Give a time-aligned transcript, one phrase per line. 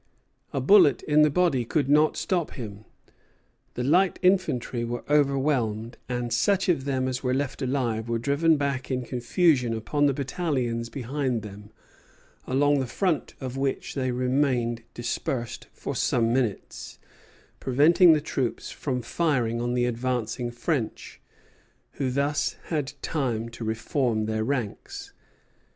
[0.51, 2.85] A bullet in the body could not stop him.
[3.75, 8.57] The light infantry were overwhelmed; and such of them as were left alive were driven
[8.57, 11.69] back in confusion upon the battalions behind them,
[12.47, 16.97] along the front of which they remained dispersed for some minutes,
[17.59, 21.21] preventing the troops from firing on the advancing French,
[21.91, 25.13] who thus had time to reform their ranks.